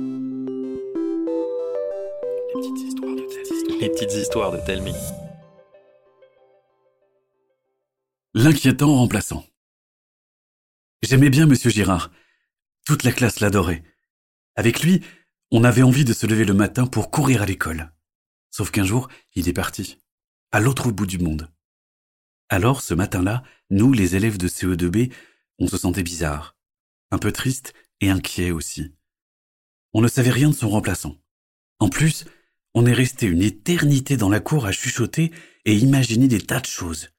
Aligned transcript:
Les 0.00 0.06
petites 2.52 2.82
histoires 2.82 3.14
de 3.14 3.22
Telmi. 3.30 3.78
Les 3.80 3.88
petites 3.90 4.12
histoires 4.12 4.52
de 4.52 4.58
Telmi. 4.58 4.94
L'inquiétant 8.34 8.96
remplaçant. 8.96 9.46
J'aimais 11.02 11.30
bien 11.30 11.46
Monsieur 11.46 11.70
Girard. 11.70 12.10
Toute 12.84 13.04
la 13.04 13.12
classe 13.12 13.38
l'adorait. 13.38 13.84
Avec 14.56 14.82
lui, 14.82 15.04
on 15.52 15.62
avait 15.62 15.84
envie 15.84 16.04
de 16.04 16.12
se 16.12 16.26
lever 16.26 16.44
le 16.44 16.54
matin 16.54 16.88
pour 16.88 17.12
courir 17.12 17.42
à 17.42 17.46
l'école. 17.46 17.92
Sauf 18.50 18.72
qu'un 18.72 18.84
jour, 18.84 19.08
il 19.34 19.48
est 19.48 19.52
parti. 19.52 19.98
À 20.50 20.58
l'autre 20.58 20.90
bout 20.90 21.06
du 21.06 21.18
monde. 21.18 21.52
Alors, 22.48 22.80
ce 22.80 22.94
matin-là, 22.94 23.44
nous, 23.70 23.92
les 23.92 24.16
élèves 24.16 24.38
de 24.38 24.48
CE2B, 24.48 25.12
on 25.60 25.68
se 25.68 25.78
sentait 25.78 26.02
bizarre. 26.02 26.56
Un 27.12 27.18
peu 27.18 27.30
triste 27.30 27.74
et 28.00 28.10
inquiet 28.10 28.50
aussi. 28.50 28.92
On 29.94 30.00
ne 30.00 30.08
savait 30.08 30.30
rien 30.30 30.50
de 30.50 30.54
son 30.54 30.68
remplaçant. 30.68 31.16
En 31.78 31.88
plus, 31.88 32.24
on 32.74 32.84
est 32.84 32.92
resté 32.92 33.26
une 33.26 33.42
éternité 33.42 34.16
dans 34.16 34.28
la 34.28 34.40
cour 34.40 34.66
à 34.66 34.72
chuchoter 34.72 35.30
et 35.64 35.76
imaginer 35.76 36.26
des 36.26 36.40
tas 36.40 36.60
de 36.60 36.66
choses. 36.66 37.10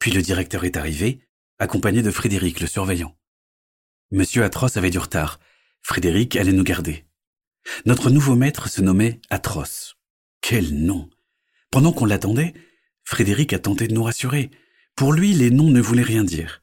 Puis 0.00 0.10
le 0.10 0.20
directeur 0.20 0.64
est 0.64 0.76
arrivé, 0.76 1.20
accompagné 1.60 2.02
de 2.02 2.10
Frédéric, 2.10 2.58
le 2.58 2.66
surveillant. 2.66 3.16
Monsieur 4.10 4.42
Atroce 4.42 4.76
avait 4.76 4.90
du 4.90 4.98
retard. 4.98 5.38
Frédéric 5.80 6.34
allait 6.34 6.52
nous 6.52 6.64
garder. 6.64 7.06
Notre 7.86 8.10
nouveau 8.10 8.34
maître 8.34 8.68
se 8.68 8.82
nommait 8.82 9.20
Atroce. 9.30 9.94
Quel 10.40 10.74
nom 10.74 11.08
Pendant 11.70 11.92
qu'on 11.92 12.04
l'attendait, 12.04 12.52
Frédéric 13.04 13.52
a 13.52 13.60
tenté 13.60 13.86
de 13.86 13.94
nous 13.94 14.02
rassurer. 14.02 14.50
Pour 14.96 15.12
lui, 15.12 15.34
les 15.34 15.50
noms 15.50 15.70
ne 15.70 15.80
voulaient 15.80 16.02
rien 16.02 16.24
dire. 16.24 16.62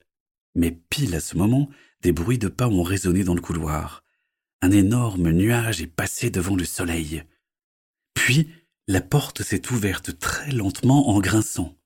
Mais 0.54 0.72
pile 0.72 1.16
à 1.16 1.22
ce 1.22 1.38
moment, 1.38 1.70
des 2.02 2.12
bruits 2.12 2.38
de 2.38 2.50
pas 2.50 2.68
ont 2.68 2.84
résonné 2.84 3.24
dans 3.24 3.36
le 3.36 3.42
couloir. 3.42 4.04
Un 4.62 4.72
énorme 4.72 5.32
nuage 5.32 5.82
est 5.82 5.88
passé 5.88 6.30
devant 6.30 6.56
le 6.56 6.66
soleil. 6.66 7.24
Puis, 8.14 8.50
la 8.88 9.00
porte 9.00 9.42
s'est 9.42 9.72
ouverte 9.72 10.20
très 10.20 10.52
lentement 10.52 11.10
en 11.10 11.20
grinçant. 11.20 11.78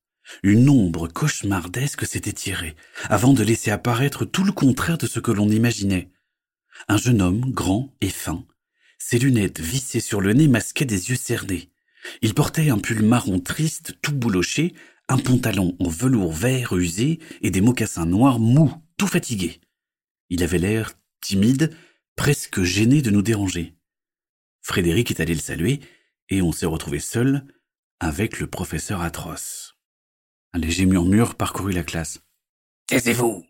Une 0.42 0.70
ombre 0.70 1.08
cauchemardesque 1.08 2.08
s'est 2.08 2.24
étirée, 2.26 2.76
avant 3.10 3.34
de 3.34 3.44
laisser 3.44 3.70
apparaître 3.70 4.26
tout 4.26 4.44
le 4.44 4.52
contraire 4.52 4.98
de 4.98 5.06
ce 5.06 5.20
que 5.20 5.32
l'on 5.32 5.50
imaginait. 5.50 6.10
Un 6.88 6.98
jeune 6.98 7.22
homme, 7.22 7.52
grand 7.52 7.94
et 8.02 8.10
fin. 8.10 8.44
Ses 8.98 9.20
lunettes 9.20 9.60
vissées 9.60 10.00
sur 10.00 10.22
le 10.22 10.34
nez 10.34 10.48
masquaient 10.48 10.86
des 10.86 11.10
yeux 11.10 11.16
cernés. 11.16 11.70
Il 12.22 12.34
portait 12.34 12.70
un 12.70 12.80
pull 12.80 13.04
marron 13.04 13.40
triste, 13.40 13.98
tout 14.02 14.14
bouloché, 14.14 14.74
un 15.10 15.18
pantalon 15.18 15.76
en 15.80 15.90
velours 15.90 16.34
vert 16.34 16.74
usé 16.74 17.20
et 17.42 17.52
des 17.52 17.62
mocassins 17.62 18.06
noirs 18.06 18.40
mous, 18.40 18.74
tout 18.98 19.08
fatigués. 19.08 19.60
Il 20.30 20.42
avait 20.42 20.58
l'air 20.58 20.94
timide, 21.22 21.76
presque 22.16 22.64
gêné 22.64 23.02
de 23.02 23.12
nous 23.12 23.22
déranger. 23.22 23.76
Frédéric 24.62 25.12
est 25.12 25.20
allé 25.20 25.34
le 25.34 25.42
saluer 25.42 25.82
et 26.30 26.42
on 26.42 26.52
s'est 26.52 26.66
retrouvé 26.66 27.00
seul 27.00 27.46
avec 28.00 28.40
le 28.40 28.48
professeur 28.48 29.02
atroce. 29.02 29.76
Un 30.54 30.60
léger 30.60 30.86
murmure 30.86 31.36
parcourut 31.36 31.74
la 31.74 31.84
classe. 31.84 32.20
Taisez-vous 32.88 33.46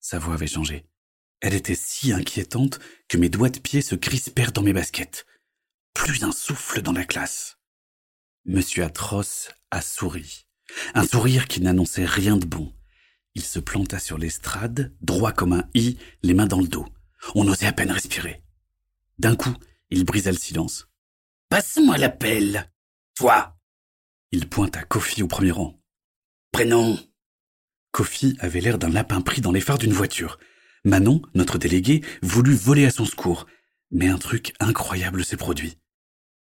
Sa 0.00 0.18
voix 0.18 0.34
avait 0.34 0.46
changé. 0.46 0.84
Elle 1.40 1.54
était 1.54 1.74
si 1.74 2.12
inquiétante 2.12 2.78
que 3.08 3.16
mes 3.16 3.28
doigts 3.28 3.50
de 3.50 3.58
pied 3.58 3.80
se 3.82 3.94
crispèrent 3.94 4.52
dans 4.52 4.62
mes 4.62 4.72
baskets. 4.72 5.26
Plus 5.94 6.24
un 6.24 6.32
souffle 6.32 6.82
dans 6.82 6.92
la 6.92 7.04
classe. 7.04 7.58
Monsieur 8.44 8.84
Atroce 8.84 9.50
a 9.70 9.82
souri. 9.82 10.46
Un 10.94 11.06
sourire 11.06 11.48
qui 11.48 11.60
n'annonçait 11.60 12.04
rien 12.04 12.36
de 12.36 12.46
bon. 12.46 12.72
Il 13.34 13.42
se 13.42 13.58
planta 13.58 13.98
sur 13.98 14.18
l'estrade, 14.18 14.94
droit 15.00 15.32
comme 15.32 15.52
un 15.52 15.68
i, 15.74 15.96
les 16.22 16.34
mains 16.34 16.46
dans 16.46 16.60
le 16.60 16.68
dos. 16.68 16.86
On 17.34 17.48
osait 17.48 17.66
à 17.66 17.72
peine 17.72 17.90
respirer. 17.90 18.42
D'un 19.18 19.36
coup, 19.36 19.54
il 19.90 20.04
brisa 20.04 20.30
le 20.30 20.36
silence. 20.36 20.88
Passe-moi 21.48 21.98
l'appel. 21.98 22.70
Toi. 23.16 23.56
Il 24.30 24.48
pointa 24.48 24.82
Kofi 24.84 25.22
au 25.22 25.28
premier 25.28 25.50
rang. 25.50 25.80
Prénom. 26.50 26.98
Kofi 27.90 28.36
avait 28.40 28.60
l'air 28.60 28.78
d'un 28.78 28.88
lapin 28.88 29.20
pris 29.20 29.40
dans 29.40 29.52
les 29.52 29.60
phares 29.60 29.78
d'une 29.78 29.92
voiture. 29.92 30.38
Manon, 30.84 31.22
notre 31.34 31.58
délégué, 31.58 32.02
voulut 32.22 32.54
voler 32.54 32.86
à 32.86 32.90
son 32.90 33.04
secours. 33.04 33.46
Mais 33.90 34.08
un 34.08 34.18
truc 34.18 34.54
incroyable 34.60 35.24
s'est 35.24 35.36
produit. 35.36 35.78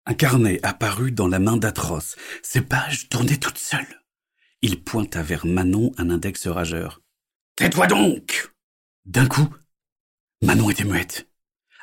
Un 0.06 0.14
carnet 0.14 0.60
apparut 0.64 1.12
dans 1.12 1.28
la 1.28 1.40
main 1.40 1.58
d'Atroce. 1.58 2.16
Ses 2.44 2.62
pages 2.62 3.10
tournaient 3.10 3.38
toutes 3.38 3.58
seules. 3.58 4.04
Il 4.62 4.84
pointa 4.84 5.24
vers 5.24 5.46
Manon 5.46 5.94
un 5.98 6.10
index 6.10 6.48
rageur. 6.48 7.02
Tais-toi 7.56 7.88
donc 7.88 8.52
D'un 9.06 9.28
coup, 9.28 9.48
Manon 10.42 10.70
était 10.70 10.86
muette. 10.86 11.28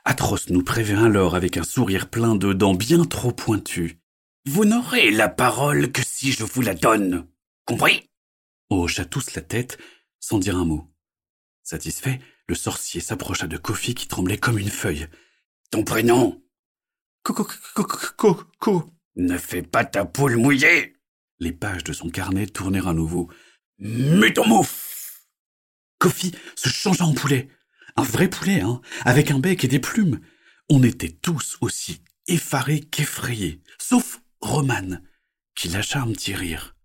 Atroce 0.06 0.48
nous 0.48 0.62
prévint 0.62 1.04
alors 1.04 1.34
avec 1.34 1.58
un 1.58 1.62
sourire 1.62 2.08
plein 2.08 2.34
de 2.34 2.54
dents 2.54 2.74
bien 2.74 3.04
trop 3.04 3.30
pointues. 3.30 4.00
Vous 4.46 4.64
n'aurez 4.64 5.10
la 5.10 5.28
parole 5.28 5.92
que 5.92 6.00
si 6.02 6.32
je 6.32 6.42
vous 6.42 6.62
la 6.62 6.74
donne. 6.74 7.28
Compris? 7.66 8.08
Hocha 8.70 9.04
tous 9.04 9.34
la 9.34 9.42
tête 9.42 9.78
sans 10.20 10.38
dire 10.38 10.56
un 10.56 10.64
mot. 10.64 10.90
Satisfait, 11.62 12.18
le 12.48 12.54
sorcier 12.54 13.00
s'approcha 13.00 13.46
de 13.46 13.58
Kofi 13.58 13.94
qui 13.94 14.08
tremblait 14.08 14.38
comme 14.38 14.58
une 14.58 14.70
feuille. 14.70 15.06
Ton 15.70 15.84
prénom? 15.84 16.42
Co-co-co-co-co. 17.24 18.90
Ne 19.16 19.36
fais 19.36 19.62
pas 19.62 19.84
ta 19.84 20.04
poule 20.06 20.36
mouillée 20.36 20.96
Les 21.40 21.52
pages 21.52 21.84
de 21.84 21.92
son 21.92 22.08
carnet 22.08 22.46
tournèrent 22.46 22.88
à 22.88 22.94
nouveau. 22.94 23.30
Mutomouf 23.78 25.26
Kofi 25.98 26.32
se 26.54 26.70
changea 26.70 27.04
en 27.04 27.12
poulet. 27.12 27.50
Un 27.96 28.02
vrai 28.02 28.28
poulet, 28.28 28.60
hein, 28.60 28.80
avec 29.04 29.30
un 29.30 29.38
bec 29.38 29.64
et 29.64 29.68
des 29.68 29.80
plumes. 29.80 30.20
On 30.68 30.82
était 30.82 31.10
tous 31.10 31.56
aussi 31.60 32.02
effarés 32.26 32.80
qu'effrayés, 32.80 33.62
sauf 33.78 34.20
Romane, 34.40 35.02
qui 35.54 35.68
lâcha 35.68 36.00
un 36.00 36.12
petit 36.12 36.34
rire. 36.34 36.76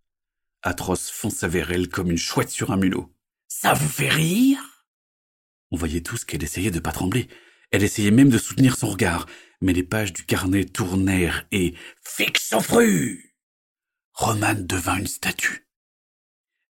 Atroce 0.61 1.09
fonça 1.09 1.47
vers 1.47 1.71
elle 1.71 1.89
comme 1.89 2.11
une 2.11 2.17
chouette 2.17 2.49
sur 2.49 2.71
un 2.71 2.77
mulot. 2.77 3.13
Ça 3.47 3.73
vous 3.73 3.89
fait 3.89 4.09
rire? 4.09 4.85
On 5.71 5.77
voyait 5.77 6.01
tous 6.01 6.23
qu'elle 6.23 6.43
essayait 6.43 6.71
de 6.71 6.79
pas 6.79 6.91
trembler. 6.91 7.27
Elle 7.71 7.83
essayait 7.83 8.11
même 8.11 8.29
de 8.29 8.37
soutenir 8.37 8.77
son 8.77 8.89
regard, 8.89 9.25
mais 9.61 9.73
les 9.73 9.83
pages 9.83 10.13
du 10.13 10.25
carnet 10.25 10.65
tournèrent 10.65 11.45
et 11.51 11.73
Fixe 12.03 12.53
Romane 14.13 14.67
devint 14.67 14.97
une 14.97 15.07
statue. 15.07 15.67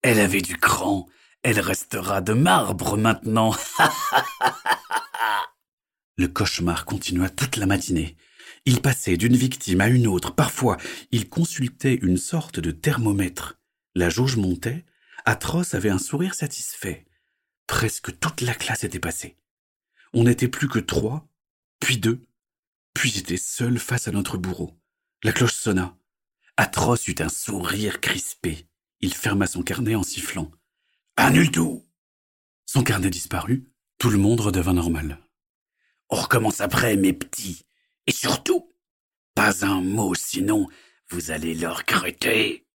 Elle 0.03 0.21
avait 0.21 0.43
du 0.43 0.57
cran, 0.57 1.09
elle 1.43 1.61
restera 1.61 2.21
de 2.21 2.33
marbre 2.33 2.97
maintenant. 2.97 3.55
Le 6.17 6.27
cauchemar 6.27 6.85
continua 6.85 7.31
toute 7.31 7.57
la 7.57 7.67
matinée. 7.67 8.17
Il 8.65 8.83
passait 8.83 9.17
d'une 9.17 9.37
victime 9.37 9.81
à 9.81 9.89
une 9.89 10.07
autre. 10.07 10.35
Parfois, 10.35 10.77
il 11.13 11.29
consultait 11.29 11.95
une 11.95 12.17
sorte 12.17 12.59
de 12.59 12.71
thermomètre. 12.71 13.59
La 13.95 14.11
jauge 14.11 14.37
montait. 14.37 14.85
Atroce 15.25 15.75
avait 15.75 15.91
un 15.91 15.99
sourire 15.99 16.35
satisfait. 16.35 17.07
Presque 17.67 18.19
toute 18.19 18.41
la 18.41 18.55
classe 18.55 18.85
était 18.85 18.99
passée. 18.99 19.37
On 20.13 20.25
n'était 20.25 20.49
plus 20.49 20.69
que 20.69 20.79
trois, 20.79 21.29
puis 21.81 21.99
deux, 21.99 22.25
puis 22.95 23.11
j'étais 23.11 23.37
seul 23.37 23.79
face 23.79 24.09
à 24.09 24.11
notre 24.11 24.39
bourreau. 24.39 24.81
La 25.23 25.33
cloche 25.33 25.55
sonna. 25.55 25.97
Atroce 26.57 27.09
eut 27.09 27.21
un 27.21 27.29
sourire 27.29 28.01
crispé. 28.01 28.67
Il 29.01 29.15
ferma 29.15 29.47
son 29.47 29.63
carnet 29.63 29.95
en 29.95 30.03
sifflant. 30.03 30.51
Annule 31.21 31.51
tout 31.51 31.85
Son 32.65 32.85
carnet 32.85 33.11
disparut. 33.11 33.69
Tout 33.99 34.09
le 34.09 34.19
monde 34.19 34.41
redevint 34.41 34.73
normal. 34.73 35.19
On 36.11 36.15
recommence 36.15 36.61
après, 36.61 36.97
mes 36.97 37.13
petits. 37.13 37.67
Et 38.07 38.13
surtout, 38.13 38.73
pas 39.35 39.67
un 39.67 39.81
mot, 39.81 40.15
sinon 40.15 40.69
vous 41.11 41.33
allez 41.33 41.57
le 41.57 41.67
regretter. 41.67 42.69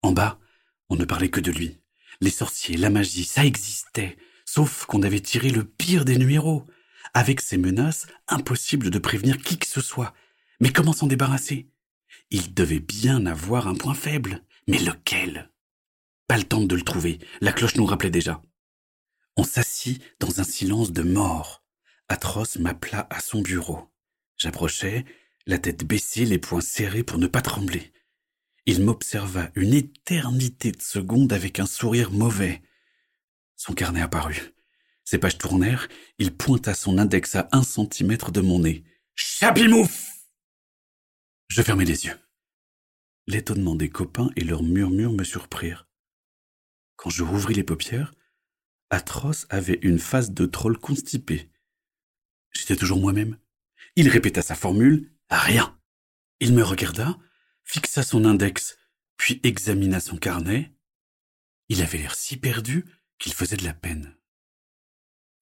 En 0.00 0.12
bas, 0.12 0.40
on 0.88 0.96
ne 0.96 1.04
parlait 1.04 1.28
que 1.28 1.40
de 1.40 1.52
lui. 1.52 1.82
Les 2.22 2.30
sorciers, 2.30 2.78
la 2.78 2.88
magie, 2.88 3.24
ça 3.24 3.44
existait. 3.44 4.16
Sauf 4.46 4.86
qu'on 4.86 5.02
avait 5.02 5.20
tiré 5.20 5.50
le 5.50 5.64
pire 5.64 6.06
des 6.06 6.16
numéros. 6.16 6.66
Avec 7.12 7.42
ces 7.42 7.58
menaces, 7.58 8.06
impossible 8.28 8.88
de 8.88 8.98
prévenir 8.98 9.36
qui 9.42 9.58
que 9.58 9.66
ce 9.66 9.82
soit. 9.82 10.14
Mais 10.58 10.72
comment 10.72 10.94
s'en 10.94 11.06
débarrasser? 11.06 11.68
Il 12.30 12.54
devait 12.54 12.80
bien 12.80 13.26
avoir 13.26 13.68
un 13.68 13.74
point 13.74 13.94
faible. 13.94 14.42
Mais 14.66 14.78
lequel? 14.78 15.49
Pas 16.30 16.36
le 16.36 16.44
temps 16.44 16.60
de 16.60 16.76
le 16.76 16.82
trouver. 16.82 17.18
La 17.40 17.52
cloche 17.52 17.74
nous 17.74 17.84
rappelait 17.84 18.08
déjà. 18.08 18.40
On 19.36 19.42
s'assit 19.42 20.00
dans 20.20 20.38
un 20.38 20.44
silence 20.44 20.92
de 20.92 21.02
mort. 21.02 21.64
Atroce 22.08 22.56
m'appela 22.56 23.08
à 23.10 23.18
son 23.18 23.42
bureau. 23.42 23.90
J'approchai, 24.36 25.04
la 25.46 25.58
tête 25.58 25.84
baissée, 25.84 26.24
les 26.24 26.38
poings 26.38 26.60
serrés 26.60 27.02
pour 27.02 27.18
ne 27.18 27.26
pas 27.26 27.42
trembler. 27.42 27.92
Il 28.64 28.84
m'observa 28.84 29.50
une 29.56 29.74
éternité 29.74 30.70
de 30.70 30.80
secondes 30.80 31.32
avec 31.32 31.58
un 31.58 31.66
sourire 31.66 32.12
mauvais. 32.12 32.62
Son 33.56 33.74
carnet 33.74 34.00
apparut. 34.00 34.54
Ses 35.04 35.18
pages 35.18 35.36
tournèrent, 35.36 35.88
il 36.20 36.32
pointa 36.32 36.74
son 36.74 36.98
index 36.98 37.34
à 37.34 37.48
un 37.50 37.64
centimètre 37.64 38.30
de 38.30 38.40
mon 38.40 38.60
nez. 38.60 38.84
Chapimouf 39.16 40.12
Je 41.48 41.60
fermai 41.60 41.86
les 41.86 42.06
yeux. 42.06 42.20
L'étonnement 43.26 43.74
des 43.74 43.90
copains 43.90 44.30
et 44.36 44.44
leurs 44.44 44.62
murmures 44.62 45.12
me 45.12 45.24
surprirent. 45.24 45.89
Quand 47.00 47.08
je 47.08 47.22
rouvris 47.22 47.54
les 47.54 47.64
paupières, 47.64 48.12
Atroce 48.90 49.46
avait 49.48 49.78
une 49.80 49.98
face 49.98 50.32
de 50.32 50.44
troll 50.44 50.76
constipé. 50.76 51.50
J'étais 52.52 52.76
toujours 52.76 53.00
moi-même, 53.00 53.38
Il 53.96 54.10
répéta 54.10 54.42
sa 54.42 54.54
formule, 54.54 55.10
rien. 55.30 55.80
Il 56.40 56.52
me 56.52 56.62
regarda, 56.62 57.16
fixa 57.64 58.02
son 58.02 58.26
index, 58.26 58.76
puis 59.16 59.40
examina 59.44 59.98
son 59.98 60.18
carnet. 60.18 60.74
Il 61.70 61.80
avait 61.80 61.96
l'air 61.96 62.14
si 62.14 62.36
perdu 62.36 62.84
qu'il 63.18 63.32
faisait 63.32 63.56
de 63.56 63.64
la 63.64 63.72
peine. 63.72 64.14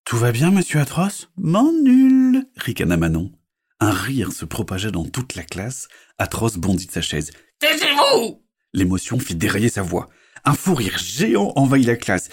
Tout 0.05 0.17
va 0.17 0.31
bien, 0.31 0.53
monsieur 0.53 0.79
Atroce? 0.79 1.29
M'en 1.37 1.73
nul 1.73 2.47
ricana 2.55 2.97
Manon. 2.97 3.33
Un 3.81 3.91
rire 3.91 4.31
se 4.31 4.45
propagea 4.45 4.93
dans 4.93 5.09
toute 5.09 5.35
la 5.35 5.43
classe. 5.43 5.89
Atroce 6.19 6.57
bondit 6.57 6.87
de 6.87 6.93
sa 6.93 7.03
chaise. 7.03 7.33
Taisez-vous 7.59 8.45
L'émotion 8.75 9.19
fit 9.19 9.35
dérailler 9.35 9.71
sa 9.71 9.83
voix. 9.83 10.09
Un 10.45 10.55
fou 10.55 10.75
rire 10.75 10.99
géant 10.99 11.53
envahit 11.57 11.87
la 11.87 11.97
classe. 11.97 12.29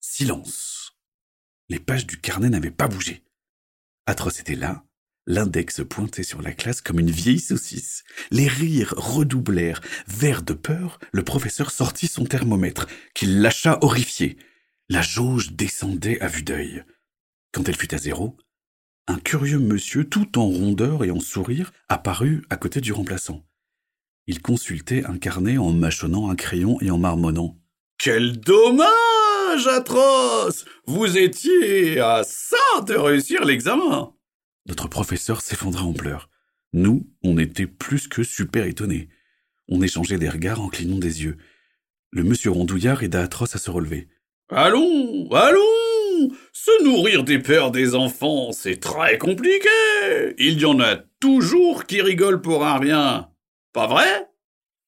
Silence. 0.00 0.92
Les 1.68 1.78
pages 1.78 2.06
du 2.06 2.20
carnet 2.20 2.50
n'avaient 2.50 2.70
pas 2.70 2.88
bougé. 2.88 3.22
Atroce 4.06 4.40
était 4.40 4.56
là, 4.56 4.84
l'index 5.26 5.82
pointé 5.88 6.22
sur 6.22 6.42
la 6.42 6.52
classe 6.52 6.80
comme 6.80 6.98
une 6.98 7.10
vieille 7.10 7.40
saucisse. 7.40 8.02
Les 8.30 8.48
rires 8.48 8.94
redoublèrent. 8.96 9.80
Vert 10.06 10.42
de 10.42 10.52
peur, 10.52 10.98
le 11.12 11.22
professeur 11.22 11.70
sortit 11.70 12.08
son 12.08 12.24
thermomètre, 12.24 12.86
qu'il 13.14 13.40
lâcha 13.40 13.78
horrifié. 13.82 14.36
La 14.88 15.02
jauge 15.02 15.52
descendait 15.52 16.20
à 16.20 16.26
vue 16.26 16.42
d'œil. 16.42 16.84
Quand 17.52 17.68
elle 17.68 17.76
fut 17.76 17.94
à 17.94 17.98
zéro, 17.98 18.36
un 19.06 19.18
curieux 19.18 19.58
monsieur 19.58 20.04
tout 20.04 20.38
en 20.38 20.46
rondeur 20.46 21.04
et 21.04 21.10
en 21.10 21.20
sourire 21.20 21.72
apparut 21.88 22.44
à 22.50 22.56
côté 22.56 22.80
du 22.80 22.92
remplaçant. 22.92 23.44
Il 24.30 24.40
consultait 24.40 25.04
un 25.06 25.18
carnet 25.18 25.58
en 25.58 25.72
mâchonnant 25.72 26.30
un 26.30 26.36
crayon 26.36 26.80
et 26.80 26.92
en 26.92 26.98
marmonnant. 26.98 27.58
Quel 27.98 28.38
dommage 28.38 28.86
atroce 29.66 30.64
Vous 30.86 31.18
étiez 31.18 31.98
à 31.98 32.22
ça 32.22 32.80
de 32.86 32.94
réussir 32.94 33.44
l'examen 33.44 34.12
Notre 34.66 34.86
professeur 34.86 35.40
s'effondra 35.40 35.82
en 35.82 35.94
pleurs. 35.94 36.30
Nous, 36.72 37.10
on 37.24 37.38
était 37.38 37.66
plus 37.66 38.06
que 38.06 38.22
super 38.22 38.66
étonnés. 38.66 39.08
On 39.66 39.82
échangeait 39.82 40.18
des 40.18 40.28
regards 40.28 40.60
en 40.60 40.68
clignant 40.68 41.00
des 41.00 41.24
yeux. 41.24 41.36
Le 42.12 42.22
monsieur 42.22 42.52
rondouillard 42.52 43.02
aida 43.02 43.24
Atroce 43.24 43.56
à 43.56 43.58
se 43.58 43.72
relever. 43.72 44.06
Allons, 44.48 45.28
allons 45.32 46.30
Se 46.52 46.84
nourrir 46.84 47.24
des 47.24 47.40
peurs 47.40 47.72
des 47.72 47.96
enfants, 47.96 48.52
c'est 48.52 48.78
très 48.78 49.18
compliqué 49.18 49.68
Il 50.38 50.60
y 50.60 50.66
en 50.66 50.78
a 50.78 50.98
toujours 51.18 51.84
qui 51.86 52.00
rigolent 52.00 52.42
pour 52.42 52.64
un 52.64 52.78
rien 52.78 53.29
pas 53.72 53.86
vrai? 53.86 54.28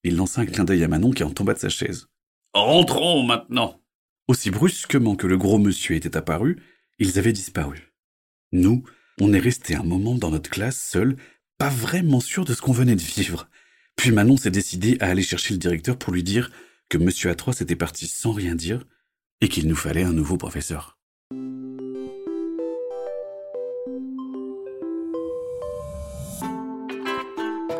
Il 0.04 0.16
lança 0.16 0.40
un 0.40 0.46
clin 0.46 0.64
d'œil 0.64 0.84
à 0.84 0.88
Manon 0.88 1.10
qui 1.10 1.22
en 1.22 1.30
tomba 1.30 1.54
de 1.54 1.58
sa 1.58 1.68
chaise. 1.68 2.08
Rentrons 2.54 3.22
maintenant. 3.22 3.80
Aussi 4.28 4.50
brusquement 4.50 5.16
que 5.16 5.26
le 5.26 5.36
gros 5.36 5.58
monsieur 5.58 5.94
était 5.94 6.16
apparu, 6.16 6.60
ils 6.98 7.18
avaient 7.18 7.32
disparu. 7.32 7.92
Nous, 8.52 8.84
on 9.20 9.32
est 9.32 9.38
resté 9.38 9.74
un 9.74 9.82
moment 9.82 10.14
dans 10.14 10.30
notre 10.30 10.50
classe 10.50 10.80
seuls, 10.80 11.16
pas 11.58 11.68
vraiment 11.68 12.20
sûrs 12.20 12.44
de 12.44 12.54
ce 12.54 12.60
qu'on 12.60 12.72
venait 12.72 12.96
de 12.96 13.00
vivre. 13.00 13.48
Puis 13.96 14.10
Manon 14.10 14.36
s'est 14.36 14.50
décidé 14.50 14.96
à 15.00 15.06
aller 15.06 15.22
chercher 15.22 15.54
le 15.54 15.60
directeur 15.60 15.96
pour 15.96 16.12
lui 16.12 16.22
dire 16.22 16.50
que 16.88 16.98
monsieur 16.98 17.30
Atroce 17.30 17.60
était 17.60 17.76
parti 17.76 18.06
sans 18.06 18.32
rien 18.32 18.54
dire 18.54 18.84
et 19.40 19.48
qu'il 19.48 19.68
nous 19.68 19.76
fallait 19.76 20.04
un 20.04 20.12
nouveau 20.12 20.36
professeur. 20.36 20.98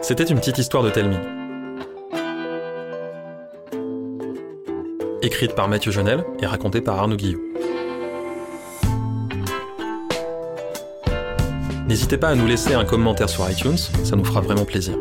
C'était 0.03 0.25
une 0.25 0.41
petite 0.41 0.59
histoire 0.59 0.83
de 0.83 0.91
Telmi. 0.91 1.17
Écrite 5.23 5.55
par 5.55 5.69
Mathieu 5.69 5.93
Jonel 5.93 6.25
et 6.41 6.47
racontée 6.47 6.81
par 6.81 6.99
Arnaud 6.99 7.15
Guillot. 7.15 7.41
N'hésitez 11.87 12.19
pas 12.19 12.31
à 12.31 12.35
nous 12.35 12.49
laisser 12.49 12.75
un 12.75 12.85
commentaire 12.85 13.29
sur 13.29 13.49
iTunes, 13.49 13.79
ça 13.79 14.17
nous 14.17 14.25
fera 14.25 14.41
vraiment 14.41 14.65
plaisir. 14.65 14.97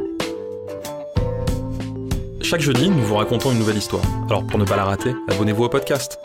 Chaque 2.42 2.62
jeudi, 2.62 2.92
nous 2.92 3.01
vous 3.01 3.15
racontons 3.15 3.51
une 3.51 3.57
nouvelle 3.57 3.77
histoire. 3.77 4.03
Alors 4.27 4.45
pour 4.45 4.59
ne 4.59 4.65
pas 4.65 4.75
la 4.75 4.86
rater, 4.86 5.15
abonnez-vous 5.30 5.63
au 5.63 5.69
podcast. 5.69 6.19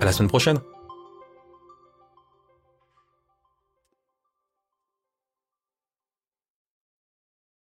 À 0.00 0.04
la 0.04 0.12
semaine 0.12 0.28
prochaine 0.28 0.58